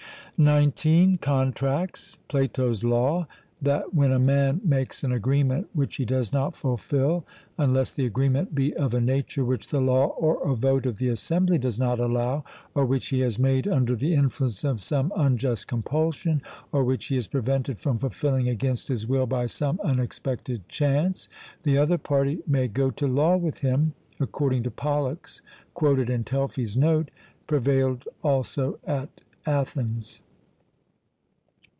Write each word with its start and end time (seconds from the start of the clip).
(19) 0.37 1.19
Contracts. 1.19 2.17
Plato's 2.27 2.83
law 2.83 3.27
that 3.61 3.93
'when 3.93 4.11
a 4.11 4.17
man 4.17 4.59
makes 4.63 5.03
an 5.03 5.11
agreement 5.11 5.69
which 5.73 5.97
he 5.97 6.03
does 6.05 6.33
not 6.33 6.55
fulfil, 6.55 7.23
unless 7.59 7.93
the 7.93 8.07
agreement 8.07 8.55
be 8.55 8.75
of 8.75 8.95
a 8.95 8.99
nature 8.99 9.45
which 9.45 9.67
the 9.67 9.79
law 9.79 10.07
or 10.17 10.41
a 10.51 10.55
vote 10.55 10.87
of 10.87 10.97
the 10.97 11.09
assembly 11.09 11.59
does 11.59 11.77
not 11.77 11.99
allow, 11.99 12.43
or 12.73 12.83
which 12.87 13.09
he 13.09 13.19
has 13.19 13.37
made 13.37 13.67
under 13.67 13.95
the 13.95 14.15
influence 14.15 14.63
of 14.63 14.81
some 14.81 15.13
unjust 15.15 15.67
compulsion, 15.67 16.41
or 16.71 16.83
which 16.83 17.05
he 17.05 17.17
is 17.17 17.27
prevented 17.27 17.79
from 17.79 17.99
fulfilling 17.99 18.49
against 18.49 18.87
his 18.87 19.05
will 19.05 19.27
by 19.27 19.45
some 19.45 19.79
unexpected 19.83 20.67
chance, 20.67 21.29
the 21.61 21.77
other 21.77 21.99
party 21.99 22.39
may 22.47 22.67
go 22.67 22.89
to 22.89 23.05
law 23.05 23.37
with 23.37 23.59
him,' 23.59 23.93
according 24.19 24.63
to 24.63 24.71
Pollux 24.71 25.43
(quoted 25.75 26.09
in 26.09 26.23
Telfy's 26.23 26.75
note) 26.75 27.11
prevailed 27.45 28.05
also 28.23 28.79
at 28.87 29.21
Athens. 29.45 30.19